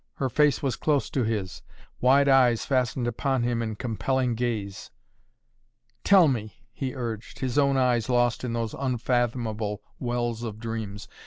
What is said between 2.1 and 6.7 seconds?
eyes fastened upon him in a compelling gaze. "Tell me!"